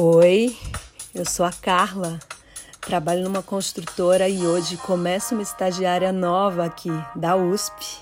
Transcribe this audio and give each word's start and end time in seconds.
Oi, 0.00 0.56
eu 1.12 1.24
sou 1.24 1.44
a 1.44 1.50
Carla, 1.50 2.20
trabalho 2.80 3.24
numa 3.24 3.42
construtora 3.42 4.28
e 4.28 4.46
hoje 4.46 4.76
começo 4.76 5.34
uma 5.34 5.42
estagiária 5.42 6.12
nova 6.12 6.66
aqui 6.66 6.92
da 7.16 7.34
USP. 7.34 7.98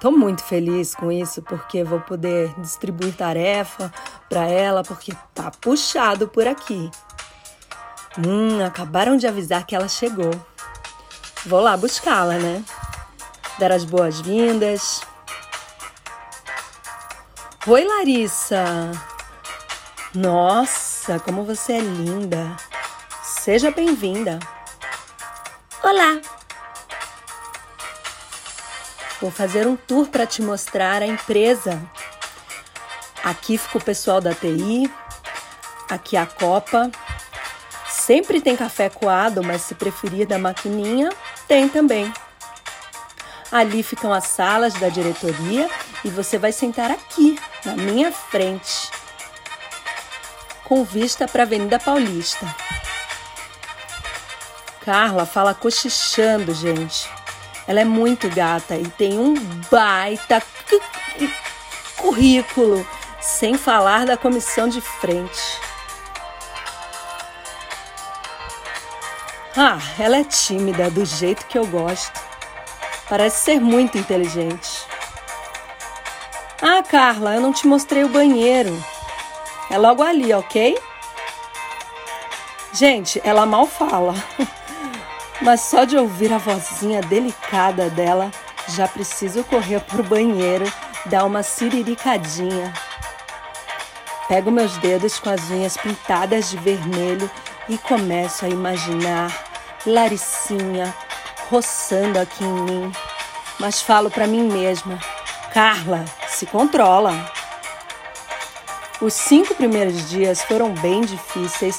Tô 0.00 0.12
muito 0.12 0.44
feliz 0.44 0.94
com 0.94 1.10
isso 1.10 1.42
porque 1.42 1.82
vou 1.82 1.98
poder 2.02 2.54
distribuir 2.60 3.12
tarefa 3.16 3.92
para 4.28 4.46
ela 4.46 4.84
porque 4.84 5.12
tá 5.34 5.50
puxado 5.50 6.28
por 6.28 6.46
aqui. 6.46 6.88
Hum, 8.16 8.64
acabaram 8.64 9.16
de 9.16 9.26
avisar 9.26 9.66
que 9.66 9.74
ela 9.74 9.88
chegou. 9.88 10.30
Vou 11.44 11.60
lá 11.60 11.76
buscá-la, 11.76 12.34
né? 12.34 12.62
Dar 13.58 13.72
as 13.72 13.84
boas-vindas. 13.84 15.00
Oi, 17.66 17.84
Larissa. 17.84 19.17
Nossa, 20.14 21.20
como 21.20 21.44
você 21.44 21.74
é 21.74 21.80
linda! 21.80 22.56
Seja 23.22 23.70
bem-vinda! 23.70 24.38
Olá! 25.82 26.18
Vou 29.20 29.30
fazer 29.30 29.66
um 29.66 29.76
tour 29.76 30.08
para 30.08 30.26
te 30.26 30.40
mostrar 30.40 31.02
a 31.02 31.06
empresa. 31.06 31.82
Aqui 33.22 33.58
fica 33.58 33.76
o 33.76 33.84
pessoal 33.84 34.18
da 34.18 34.34
TI, 34.34 34.90
aqui 35.90 36.16
a 36.16 36.24
Copa. 36.24 36.90
Sempre 37.86 38.40
tem 38.40 38.56
café 38.56 38.88
coado, 38.88 39.42
mas 39.42 39.60
se 39.60 39.74
preferir 39.74 40.26
da 40.26 40.38
maquininha, 40.38 41.10
tem 41.46 41.68
também. 41.68 42.10
Ali 43.52 43.82
ficam 43.82 44.10
as 44.10 44.24
salas 44.24 44.72
da 44.72 44.88
diretoria 44.88 45.68
e 46.02 46.08
você 46.08 46.38
vai 46.38 46.50
sentar 46.50 46.90
aqui, 46.90 47.38
na 47.62 47.74
minha 47.74 48.10
frente 48.10 48.97
com 50.68 50.84
vista 50.84 51.26
para 51.26 51.44
a 51.44 51.46
Avenida 51.46 51.78
Paulista. 51.78 52.46
Carla 54.84 55.24
fala 55.24 55.54
cochichando, 55.54 56.54
gente. 56.54 57.08
Ela 57.66 57.80
é 57.80 57.84
muito 57.84 58.28
gata 58.28 58.76
e 58.76 58.86
tem 58.86 59.18
um 59.18 59.34
baita 59.70 60.42
currículo, 61.96 62.86
sem 63.20 63.56
falar 63.56 64.06
da 64.06 64.16
comissão 64.16 64.68
de 64.68 64.80
frente. 64.80 65.60
Ah, 69.56 69.78
ela 69.98 70.18
é 70.18 70.24
tímida 70.24 70.90
do 70.90 71.04
jeito 71.04 71.46
que 71.46 71.58
eu 71.58 71.66
gosto. 71.66 72.20
Parece 73.08 73.44
ser 73.44 73.60
muito 73.60 73.98
inteligente. 73.98 74.86
Ah, 76.60 76.82
Carla, 76.82 77.34
eu 77.34 77.40
não 77.40 77.52
te 77.52 77.66
mostrei 77.66 78.04
o 78.04 78.08
banheiro. 78.08 78.97
É 79.70 79.76
logo 79.76 80.02
ali, 80.02 80.32
ok? 80.32 80.78
Gente, 82.72 83.20
ela 83.24 83.44
mal 83.46 83.66
fala, 83.66 84.14
mas 85.42 85.62
só 85.62 85.84
de 85.84 85.96
ouvir 85.96 86.32
a 86.32 86.38
vozinha 86.38 87.00
delicada 87.00 87.90
dela, 87.90 88.30
já 88.68 88.86
preciso 88.86 89.42
correr 89.44 89.80
pro 89.80 90.02
banheiro, 90.02 90.70
dar 91.06 91.24
uma 91.24 91.42
siriricadinha. 91.42 92.72
Pego 94.28 94.50
meus 94.50 94.76
dedos 94.76 95.18
com 95.18 95.30
as 95.30 95.50
unhas 95.50 95.76
pintadas 95.76 96.50
de 96.50 96.58
vermelho 96.58 97.30
e 97.68 97.78
começo 97.78 98.44
a 98.44 98.48
imaginar 98.48 99.32
Laricinha 99.86 100.94
roçando 101.50 102.18
aqui 102.18 102.44
em 102.44 102.62
mim. 102.62 102.92
Mas 103.58 103.80
falo 103.80 104.10
para 104.10 104.26
mim 104.26 104.42
mesma: 104.42 104.98
Carla, 105.52 106.04
se 106.28 106.46
controla. 106.46 107.37
Os 109.00 109.14
cinco 109.14 109.54
primeiros 109.54 110.10
dias 110.10 110.42
foram 110.42 110.74
bem 110.74 111.02
difíceis 111.02 111.78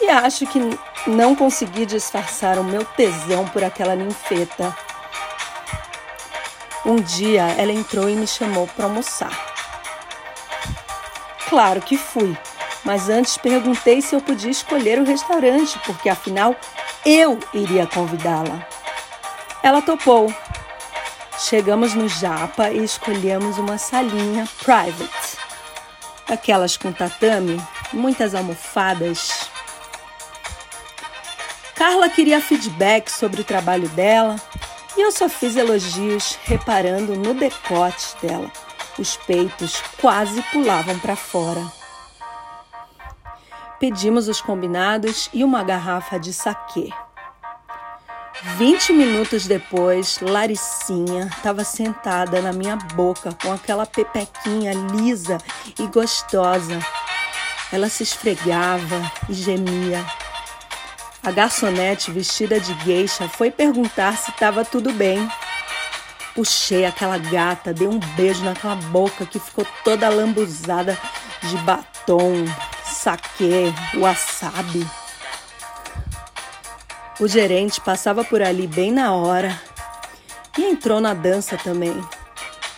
e 0.00 0.08
acho 0.08 0.44
que 0.44 0.58
não 1.06 1.36
consegui 1.36 1.86
disfarçar 1.86 2.58
o 2.58 2.64
meu 2.64 2.84
tesão 2.84 3.46
por 3.46 3.62
aquela 3.62 3.94
ninfeta. 3.94 4.76
Um 6.84 6.96
dia 6.96 7.42
ela 7.56 7.72
entrou 7.72 8.08
e 8.08 8.16
me 8.16 8.26
chamou 8.26 8.66
para 8.66 8.86
almoçar. 8.86 9.30
Claro 11.48 11.80
que 11.80 11.96
fui, 11.96 12.36
mas 12.82 13.08
antes 13.08 13.38
perguntei 13.38 14.02
se 14.02 14.16
eu 14.16 14.20
podia 14.20 14.50
escolher 14.50 14.98
o 14.98 15.04
restaurante, 15.04 15.78
porque 15.86 16.08
afinal 16.08 16.56
eu 17.06 17.38
iria 17.54 17.86
convidá-la. 17.86 18.66
Ela 19.62 19.80
topou. 19.80 20.34
Chegamos 21.38 21.94
no 21.94 22.08
Japa 22.08 22.70
e 22.70 22.82
escolhemos 22.82 23.58
uma 23.58 23.78
salinha 23.78 24.48
private 24.60 25.27
aquelas 26.28 26.76
com 26.76 26.92
tatame, 26.92 27.60
muitas 27.92 28.34
almofadas. 28.34 29.50
Carla 31.74 32.08
queria 32.08 32.40
feedback 32.40 33.08
sobre 33.08 33.40
o 33.40 33.44
trabalho 33.44 33.88
dela 33.90 34.36
e 34.96 35.00
eu 35.00 35.12
só 35.12 35.28
fiz 35.28 35.56
elogios 35.56 36.38
reparando 36.44 37.16
no 37.16 37.34
decote 37.34 38.16
dela. 38.20 38.50
Os 38.98 39.16
peitos 39.16 39.80
quase 40.00 40.42
pulavam 40.52 40.98
para 40.98 41.14
fora. 41.14 41.64
Pedimos 43.78 44.26
os 44.26 44.40
combinados 44.40 45.30
e 45.32 45.44
uma 45.44 45.62
garrafa 45.62 46.18
de 46.18 46.32
saquê. 46.32 46.90
Vinte 48.40 48.92
minutos 48.92 49.46
depois, 49.46 50.20
Laricinha 50.20 51.26
estava 51.26 51.64
sentada 51.64 52.40
na 52.40 52.52
minha 52.52 52.76
boca 52.76 53.36
com 53.42 53.52
aquela 53.52 53.84
pepequinha 53.84 54.72
lisa 54.72 55.38
e 55.76 55.88
gostosa. 55.88 56.78
Ela 57.72 57.88
se 57.88 58.04
esfregava 58.04 59.10
e 59.28 59.34
gemia. 59.34 60.06
A 61.20 61.32
garçonete, 61.32 62.12
vestida 62.12 62.60
de 62.60 62.72
gueixa, 62.74 63.28
foi 63.28 63.50
perguntar 63.50 64.16
se 64.16 64.30
estava 64.30 64.64
tudo 64.64 64.92
bem. 64.92 65.28
Puxei 66.32 66.86
aquela 66.86 67.18
gata, 67.18 67.74
dei 67.74 67.88
um 67.88 67.98
beijo 67.98 68.44
naquela 68.44 68.76
boca 68.76 69.26
que 69.26 69.40
ficou 69.40 69.66
toda 69.82 70.08
lambuzada 70.08 70.96
de 71.42 71.56
batom, 71.58 72.44
saquê, 72.84 73.72
wasabi. 73.96 74.86
O 77.20 77.26
gerente 77.26 77.80
passava 77.80 78.22
por 78.22 78.40
ali 78.40 78.68
bem 78.68 78.92
na 78.92 79.12
hora 79.12 79.60
e 80.56 80.64
entrou 80.64 81.00
na 81.00 81.14
dança 81.14 81.56
também. 81.56 82.00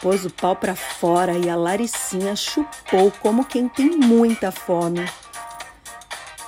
Pôs 0.01 0.25
o 0.25 0.31
pau 0.31 0.57
para 0.57 0.75
fora 0.75 1.37
e 1.37 1.51
a 1.51 1.55
Laricinha 1.55 2.35
chupou 2.35 3.13
como 3.21 3.45
quem 3.45 3.69
tem 3.69 3.91
muita 3.91 4.51
fome. 4.51 5.07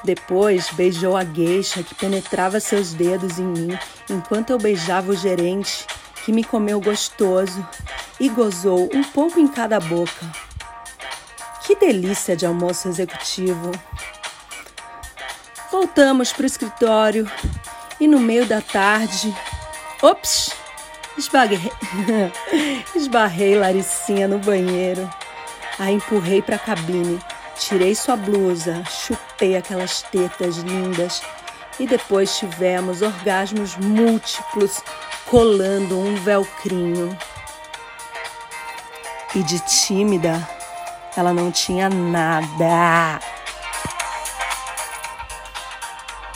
Depois 0.04 0.70
beijou 0.70 1.14
a 1.14 1.22
gueixa 1.22 1.82
que 1.82 1.94
penetrava 1.94 2.60
seus 2.60 2.94
dedos 2.94 3.38
em 3.38 3.44
mim 3.44 3.78
enquanto 4.08 4.50
eu 4.50 4.58
beijava 4.58 5.12
o 5.12 5.16
gerente 5.16 5.86
que 6.25 6.32
me 6.32 6.42
comeu 6.42 6.81
gostoso 6.81 7.66
e 8.19 8.31
gozou 8.31 8.88
um 8.94 9.04
pouco 9.04 9.38
em 9.38 9.47
cada 9.47 9.78
boca. 9.78 10.32
Que 11.62 11.76
delícia 11.76 12.34
de 12.34 12.47
almoço 12.47 12.88
executivo! 12.88 13.70
Voltamos 15.70 16.32
para 16.32 16.42
o 16.42 16.47
escritório 16.47 17.31
e 18.02 18.08
no 18.08 18.18
meio 18.18 18.44
da 18.44 18.60
tarde, 18.60 19.32
ops, 20.02 20.50
esbarrei, 21.16 21.70
esbarrei 22.96 23.54
Laricinha 23.54 24.26
no 24.26 24.40
banheiro. 24.40 25.08
A 25.78 25.88
empurrei 25.88 26.42
para 26.42 26.56
a 26.56 26.58
cabine, 26.58 27.20
tirei 27.56 27.94
sua 27.94 28.16
blusa, 28.16 28.82
chupei 28.90 29.56
aquelas 29.56 30.02
tetas 30.02 30.56
lindas 30.56 31.22
e 31.78 31.86
depois 31.86 32.36
tivemos 32.36 33.02
orgasmos 33.02 33.76
múltiplos 33.76 34.80
colando 35.26 35.96
um 35.96 36.16
velcrinho. 36.16 37.16
E 39.32 39.44
de 39.44 39.60
tímida, 39.60 40.44
ela 41.16 41.32
não 41.32 41.52
tinha 41.52 41.88
nada. 41.88 43.20